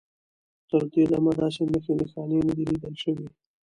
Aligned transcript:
تر 0.69 0.81
دې 0.91 1.03
دمه 1.11 1.31
داسې 1.39 1.61
نښې 1.71 1.93
نښانې 1.99 2.39
نه 2.47 2.53
دي 2.57 2.63
لیدل 2.69 2.95
شوي. 3.03 3.27